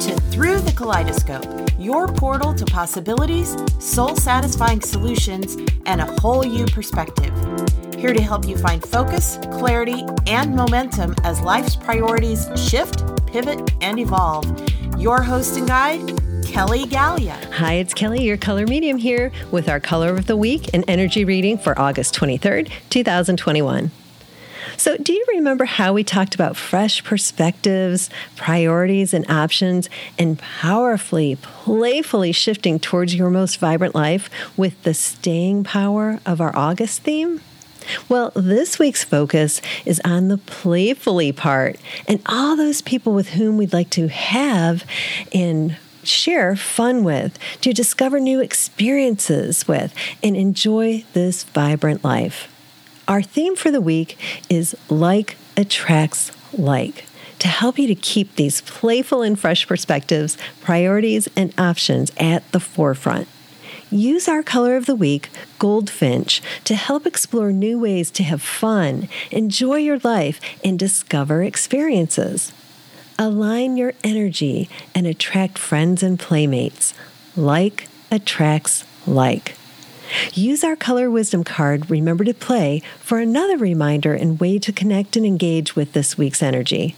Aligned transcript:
To 0.00 0.14
Through 0.30 0.60
the 0.60 0.72
Kaleidoscope, 0.72 1.70
your 1.78 2.06
portal 2.06 2.52
to 2.52 2.66
possibilities, 2.66 3.56
soul 3.78 4.14
satisfying 4.14 4.82
solutions, 4.82 5.56
and 5.86 6.02
a 6.02 6.20
whole 6.20 6.44
you 6.44 6.66
perspective. 6.66 7.32
Here 7.96 8.12
to 8.12 8.20
help 8.20 8.46
you 8.46 8.58
find 8.58 8.82
focus, 8.86 9.38
clarity, 9.52 10.04
and 10.26 10.54
momentum 10.54 11.14
as 11.24 11.40
life's 11.40 11.76
priorities 11.76 12.46
shift, 12.56 13.04
pivot, 13.26 13.72
and 13.80 13.98
evolve. 13.98 14.46
Your 14.98 15.22
host 15.22 15.56
and 15.56 15.66
guide, 15.66 16.06
Kelly 16.44 16.84
Galea. 16.84 17.52
Hi, 17.54 17.74
it's 17.74 17.94
Kelly, 17.94 18.22
your 18.22 18.36
color 18.36 18.66
medium 18.66 18.98
here 18.98 19.32
with 19.50 19.66
our 19.66 19.80
color 19.80 20.10
of 20.10 20.26
the 20.26 20.36
week 20.36 20.68
and 20.74 20.84
energy 20.88 21.24
reading 21.24 21.56
for 21.56 21.76
August 21.78 22.14
23rd, 22.14 22.70
2021. 22.90 23.90
So, 24.76 24.96
do 24.96 25.12
you 25.12 25.24
remember 25.28 25.64
how 25.64 25.92
we 25.92 26.04
talked 26.04 26.34
about 26.34 26.56
fresh 26.56 27.02
perspectives, 27.04 28.10
priorities, 28.36 29.14
and 29.14 29.28
options, 29.30 29.88
and 30.18 30.38
powerfully, 30.38 31.36
playfully 31.40 32.32
shifting 32.32 32.78
towards 32.78 33.14
your 33.14 33.30
most 33.30 33.58
vibrant 33.58 33.94
life 33.94 34.28
with 34.56 34.82
the 34.82 34.94
staying 34.94 35.64
power 35.64 36.20
of 36.26 36.40
our 36.40 36.54
August 36.56 37.02
theme? 37.02 37.40
Well, 38.08 38.32
this 38.34 38.78
week's 38.78 39.04
focus 39.04 39.60
is 39.84 40.00
on 40.04 40.28
the 40.28 40.38
playfully 40.38 41.32
part 41.32 41.76
and 42.08 42.20
all 42.26 42.56
those 42.56 42.82
people 42.82 43.14
with 43.14 43.30
whom 43.30 43.56
we'd 43.56 43.72
like 43.72 43.90
to 43.90 44.08
have 44.08 44.84
and 45.32 45.76
share 46.02 46.56
fun 46.56 47.04
with, 47.04 47.38
to 47.60 47.72
discover 47.72 48.20
new 48.20 48.40
experiences 48.40 49.66
with, 49.66 49.92
and 50.22 50.36
enjoy 50.36 51.04
this 51.12 51.44
vibrant 51.44 52.04
life. 52.04 52.48
Our 53.08 53.22
theme 53.22 53.54
for 53.54 53.70
the 53.70 53.80
week 53.80 54.18
is 54.48 54.74
like 54.88 55.36
attracts 55.56 56.32
like 56.52 57.04
to 57.38 57.48
help 57.48 57.78
you 57.78 57.86
to 57.86 57.94
keep 57.94 58.34
these 58.34 58.62
playful 58.62 59.22
and 59.22 59.38
fresh 59.38 59.66
perspectives, 59.66 60.36
priorities, 60.60 61.28
and 61.36 61.54
options 61.58 62.10
at 62.16 62.50
the 62.52 62.60
forefront. 62.60 63.28
Use 63.90 64.26
our 64.26 64.42
color 64.42 64.76
of 64.76 64.86
the 64.86 64.96
week, 64.96 65.30
Goldfinch, 65.60 66.42
to 66.64 66.74
help 66.74 67.06
explore 67.06 67.52
new 67.52 67.78
ways 67.78 68.10
to 68.12 68.24
have 68.24 68.42
fun, 68.42 69.08
enjoy 69.30 69.76
your 69.76 69.98
life, 69.98 70.40
and 70.64 70.76
discover 70.76 71.44
experiences. 71.44 72.52
Align 73.18 73.76
your 73.76 73.92
energy 74.02 74.68
and 74.94 75.06
attract 75.06 75.58
friends 75.58 76.02
and 76.02 76.18
playmates. 76.18 76.94
Like 77.36 77.88
attracts 78.10 78.84
like. 79.06 79.54
Use 80.34 80.64
our 80.64 80.76
Color 80.76 81.10
Wisdom 81.10 81.44
card, 81.44 81.90
Remember 81.90 82.24
to 82.24 82.34
Play, 82.34 82.82
for 83.00 83.18
another 83.18 83.56
reminder 83.56 84.14
and 84.14 84.40
way 84.40 84.58
to 84.58 84.72
connect 84.72 85.16
and 85.16 85.26
engage 85.26 85.76
with 85.76 85.92
this 85.92 86.16
week's 86.16 86.42
energy. 86.42 86.96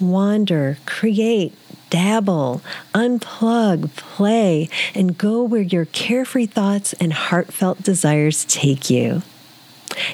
Wander, 0.00 0.78
create, 0.86 1.52
dabble, 1.90 2.62
unplug, 2.94 3.94
play, 3.96 4.68
and 4.94 5.18
go 5.18 5.42
where 5.42 5.60
your 5.60 5.84
carefree 5.86 6.46
thoughts 6.46 6.92
and 6.94 7.12
heartfelt 7.12 7.82
desires 7.82 8.44
take 8.46 8.88
you. 8.88 9.22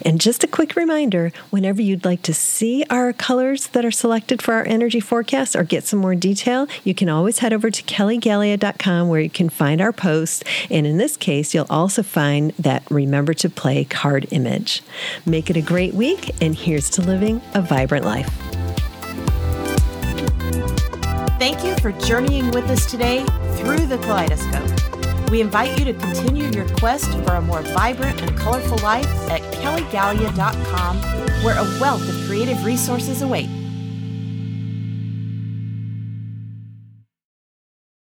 And 0.03 0.21
just 0.21 0.45
a 0.45 0.47
quick 0.47 0.77
reminder 0.77 1.33
whenever 1.51 1.83
you'd 1.83 2.05
like 2.05 2.23
to 2.23 2.35
see 2.35 2.85
our 2.91 3.13
colors 3.13 3.69
that 3.69 3.85
are 3.85 3.91
selected 3.91 4.43
for 4.43 4.55
our 4.55 4.67
energy 4.67 5.01
forecast 5.01 5.57
or 5.57 5.65
get 5.65 5.85
some 5.85 5.99
more 5.99 6.15
detail, 6.15 6.67
you 6.85 6.95
can 6.95 7.09
always 7.09 7.39
head 7.39 7.53
over 7.53 7.71
to 7.71 7.83
kellygalea.com 7.83 9.09
where 9.09 9.21
you 9.21 9.31
can 9.31 9.49
find 9.49 9.81
our 9.81 9.93
post. 9.93 10.45
And 10.71 10.87
in 10.87 10.99
this 10.99 11.17
case, 11.17 11.55
you'll 11.55 11.67
also 11.71 12.03
find 12.03 12.53
that 12.59 12.83
Remember 12.91 13.35
to 13.35 13.51
Play 13.51 13.85
card 13.85 14.27
image. 14.31 14.83
Make 15.25 15.51
it 15.51 15.57
a 15.57 15.63
great 15.63 15.95
week, 15.95 16.31
and 16.41 16.55
here's 16.55 16.91
to 16.91 17.03
living 17.03 17.41
a 17.55 17.63
vibrant 17.63 18.05
life. 18.05 18.31
Thank 21.39 21.65
you 21.65 21.77
for 21.77 21.93
journeying 22.07 22.51
with 22.53 22.69
us 22.71 22.91
today 22.91 23.25
through 23.57 23.87
the 23.87 23.99
kaleidoscope. 23.99 24.76
We 25.31 25.41
invite 25.41 25.79
you 25.79 25.85
to 25.87 25.95
continue 25.95 26.51
your 26.51 26.69
quest 26.77 27.11
for 27.25 27.33
a 27.35 27.43
more 27.43 27.63
vibrant 27.63 28.23
and 28.23 28.37
colorful 28.39 28.79
life 28.79 29.07
at 29.29 29.41
kellygalea.com, 29.55 30.99
where 31.43 31.59
a 31.59 31.81
wealth 31.81 32.09
of 32.09 32.15
creative 32.27 32.65
resources 32.65 33.23
await. 33.23 33.49